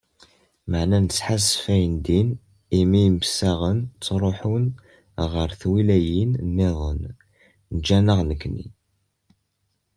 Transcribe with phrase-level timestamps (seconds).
[0.71, 2.29] "Meεna nesḥassef ayendin,
[2.79, 4.65] imi imsaɣen ttruḥun
[5.33, 6.99] ɣer twilayin-nniḍen,
[7.77, 8.67] ǧǧan-aɣ nekkni."